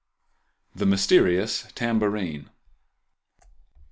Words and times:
The 0.73 0.87
Mysterious 0.87 1.67
Tambourine. 1.75 2.49